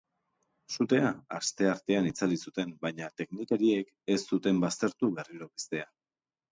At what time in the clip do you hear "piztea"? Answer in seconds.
5.57-5.91